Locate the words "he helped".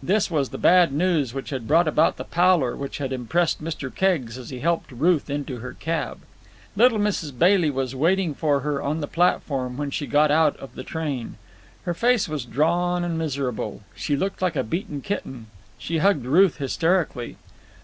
4.50-4.92